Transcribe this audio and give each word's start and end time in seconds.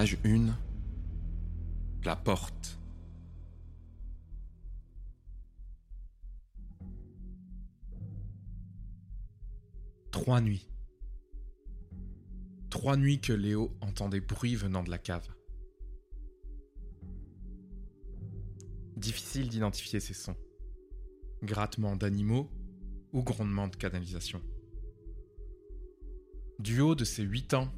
Page 0.00 0.16
1. 0.24 0.56
La 2.06 2.16
porte. 2.16 2.78
Trois 10.10 10.40
nuits. 10.40 10.66
Trois 12.70 12.96
nuits 12.96 13.20
que 13.20 13.34
Léo 13.34 13.76
entend 13.82 14.08
des 14.08 14.22
bruits 14.22 14.54
venant 14.54 14.82
de 14.82 14.88
la 14.88 14.96
cave. 14.96 15.28
Difficile 18.96 19.50
d'identifier 19.50 20.00
ces 20.00 20.14
sons. 20.14 20.36
Grattement 21.42 21.94
d'animaux 21.94 22.50
ou 23.12 23.22
grondement 23.22 23.68
de 23.68 23.76
canalisation. 23.76 24.40
Du 26.58 26.80
haut 26.80 26.94
de 26.94 27.04
ses 27.04 27.22
huit 27.22 27.52
ans, 27.52 27.70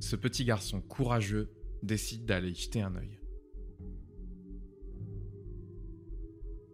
ce 0.00 0.16
petit 0.16 0.44
garçon 0.44 0.80
courageux 0.80 1.50
décide 1.82 2.24
d'aller 2.24 2.54
jeter 2.54 2.82
un 2.82 2.94
œil. 2.96 3.18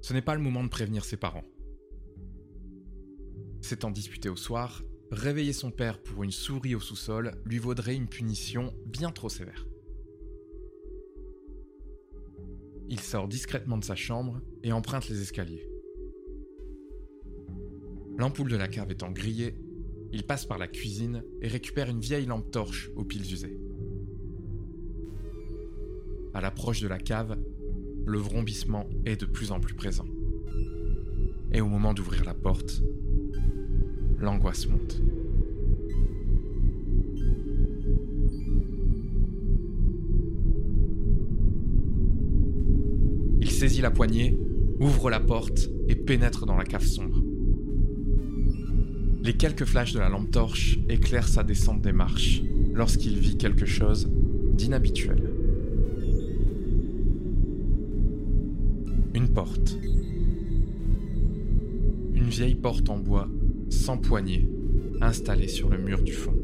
Ce 0.00 0.12
n'est 0.12 0.22
pas 0.22 0.34
le 0.34 0.40
moment 0.40 0.64
de 0.64 0.68
prévenir 0.68 1.04
ses 1.04 1.16
parents. 1.16 1.44
S'étant 3.60 3.90
disputé 3.90 4.28
au 4.28 4.36
soir, 4.36 4.82
réveiller 5.12 5.52
son 5.52 5.70
père 5.70 6.02
pour 6.02 6.24
une 6.24 6.32
souris 6.32 6.74
au 6.74 6.80
sous-sol 6.80 7.40
lui 7.44 7.58
vaudrait 7.58 7.94
une 7.94 8.08
punition 8.08 8.74
bien 8.86 9.12
trop 9.12 9.28
sévère. 9.28 9.66
Il 12.88 13.00
sort 13.00 13.28
discrètement 13.28 13.78
de 13.78 13.84
sa 13.84 13.94
chambre 13.94 14.42
et 14.62 14.72
emprunte 14.72 15.08
les 15.08 15.22
escaliers. 15.22 15.66
L'ampoule 18.18 18.50
de 18.50 18.56
la 18.56 18.68
cave 18.68 18.90
étant 18.90 19.10
grillée, 19.10 19.54
il 20.12 20.24
passe 20.24 20.44
par 20.44 20.58
la 20.58 20.68
cuisine 20.68 21.24
et 21.40 21.48
récupère 21.48 21.88
une 21.88 22.00
vieille 22.00 22.26
lampe 22.26 22.50
torche 22.50 22.90
aux 22.96 23.04
piles 23.04 23.32
usées. 23.32 23.58
À 26.34 26.40
l'approche 26.40 26.80
de 26.80 26.88
la 26.88 26.98
cave, 26.98 27.38
le 28.04 28.18
vrombissement 28.18 28.88
est 29.06 29.20
de 29.20 29.26
plus 29.26 29.52
en 29.52 29.60
plus 29.60 29.74
présent. 29.74 30.06
Et 31.52 31.60
au 31.60 31.68
moment 31.68 31.94
d'ouvrir 31.94 32.24
la 32.24 32.34
porte, 32.34 32.82
l'angoisse 34.18 34.66
monte. 34.66 35.00
Il 43.40 43.50
saisit 43.50 43.80
la 43.80 43.90
poignée, 43.90 44.38
ouvre 44.78 45.10
la 45.10 45.20
porte 45.20 45.68
et 45.88 45.96
pénètre 45.96 46.46
dans 46.46 46.56
la 46.56 46.64
cave 46.64 46.84
sombre. 46.84 47.21
Les 49.24 49.34
quelques 49.34 49.64
flashs 49.64 49.92
de 49.92 50.00
la 50.00 50.08
lampe 50.08 50.32
torche 50.32 50.80
éclairent 50.88 51.28
sa 51.28 51.44
descente 51.44 51.80
des 51.80 51.92
marches 51.92 52.42
lorsqu'il 52.74 53.16
vit 53.18 53.36
quelque 53.36 53.66
chose 53.66 54.10
d'inhabituel. 54.54 55.30
Une 59.14 59.28
porte. 59.28 59.78
Une 62.14 62.28
vieille 62.28 62.56
porte 62.56 62.90
en 62.90 62.98
bois, 62.98 63.28
sans 63.70 63.96
poignée, 63.96 64.48
installée 65.00 65.48
sur 65.48 65.68
le 65.68 65.78
mur 65.78 66.02
du 66.02 66.12
fond. 66.12 66.34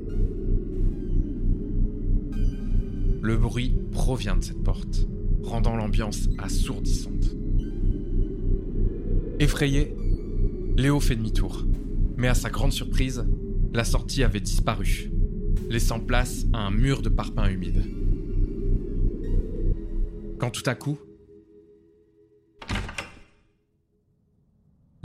Le 3.20 3.36
bruit 3.36 3.74
provient 3.90 4.36
de 4.36 4.44
cette 4.44 4.62
porte, 4.62 5.08
rendant 5.42 5.74
l'ambiance 5.74 6.28
assourdissante. 6.38 7.36
Effrayé, 9.40 9.96
Léo 10.76 11.00
fait 11.00 11.16
demi-tour. 11.16 11.64
Mais 12.18 12.26
à 12.26 12.34
sa 12.34 12.50
grande 12.50 12.72
surprise, 12.72 13.24
la 13.72 13.84
sortie 13.84 14.24
avait 14.24 14.40
disparu, 14.40 15.08
laissant 15.68 16.00
place 16.00 16.46
à 16.52 16.58
un 16.58 16.72
mur 16.72 17.00
de 17.00 17.08
parpaings 17.08 17.48
humides. 17.48 17.84
Quand 20.40 20.50
tout 20.50 20.64
à 20.66 20.74
coup, 20.74 20.98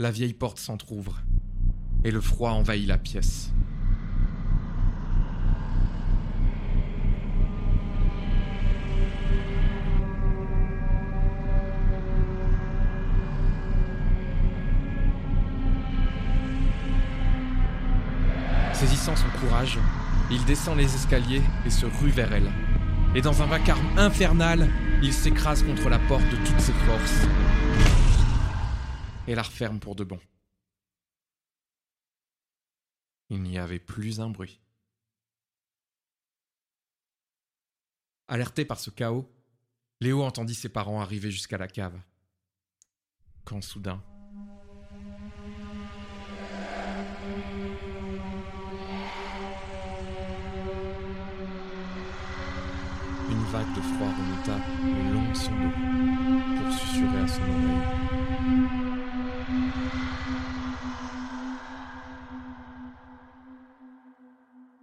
la 0.00 0.10
vieille 0.10 0.34
porte 0.34 0.58
s'entr'ouvre 0.58 1.22
et 2.02 2.10
le 2.10 2.20
froid 2.20 2.50
envahit 2.50 2.88
la 2.88 2.98
pièce. 2.98 3.52
Son 19.16 19.28
courage, 19.38 19.78
il 20.30 20.44
descend 20.44 20.76
les 20.76 20.92
escaliers 20.92 21.42
et 21.64 21.70
se 21.70 21.86
rue 21.86 22.10
vers 22.10 22.32
elle. 22.32 22.50
Et 23.14 23.20
dans 23.20 23.42
un 23.42 23.46
vacarme 23.46 23.86
infernal, 23.96 24.68
il 25.02 25.12
s'écrase 25.12 25.62
contre 25.62 25.88
la 25.88 26.00
porte 26.00 26.24
de 26.24 26.36
toutes 26.44 26.60
ses 26.60 26.72
forces 26.72 27.26
et 29.28 29.34
la 29.34 29.42
referme 29.42 29.78
pour 29.78 29.94
de 29.94 30.02
bon. 30.02 30.18
Il 33.30 33.42
n'y 33.42 33.58
avait 33.58 33.78
plus 33.78 34.20
un 34.20 34.30
bruit. 34.30 34.60
Alerté 38.26 38.64
par 38.64 38.80
ce 38.80 38.90
chaos, 38.90 39.30
Léo 40.00 40.22
entendit 40.22 40.54
ses 40.54 40.68
parents 40.68 41.00
arriver 41.00 41.30
jusqu'à 41.30 41.58
la 41.58 41.68
cave. 41.68 41.98
Quand 43.44 43.62
soudain, 43.62 44.02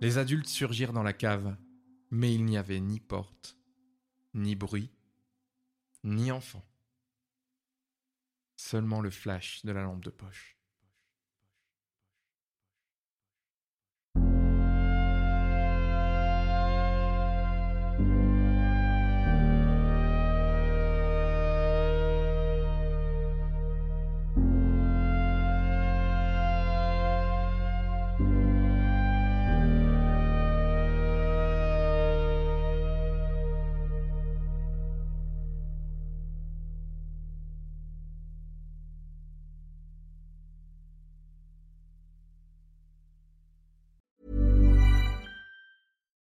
Les 0.02 0.18
adultes 0.18 0.48
surgirent 0.48 0.94
dans 0.94 1.04
la 1.04 1.14
cave, 1.14 1.56
mais 2.10 2.34
il 2.34 2.44
n'y 2.44 2.58
avait 2.58 2.80
ni 2.80 3.00
porte, 3.00 3.56
ni 4.34 4.56
bruit, 4.56 4.90
ni 6.04 6.32
enfant. 6.32 6.66
Seulement 8.56 9.02
le 9.02 9.12
flash 9.12 9.64
de 9.64 9.72
la 9.72 9.84
lampe 9.84 10.04
de 10.04 10.10
poche. 10.10 10.58